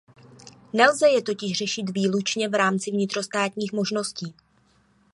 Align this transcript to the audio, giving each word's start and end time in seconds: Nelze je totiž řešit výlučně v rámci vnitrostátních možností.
Nelze 0.73 1.09
je 1.09 1.21
totiž 1.21 1.57
řešit 1.57 1.89
výlučně 1.89 2.49
v 2.49 2.53
rámci 2.53 2.91
vnitrostátních 2.91 3.73
možností. 3.73 4.33